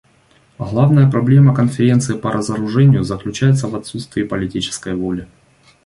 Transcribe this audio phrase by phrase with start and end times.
[0.57, 5.27] Главная проблема Конференции по разоружению заключается в отсутствии политической воли.